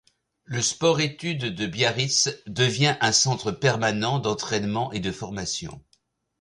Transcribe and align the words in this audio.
Le 0.45 0.63
sport 0.63 0.99
études 0.99 1.53
de 1.53 1.67
Biarritz 1.67 2.41
devient 2.47 2.97
un 3.01 3.11
Centre 3.11 3.51
permanent 3.51 4.17
d'entraînement 4.17 4.91
et 4.91 4.99
de 4.99 5.11
formation. 5.11 5.79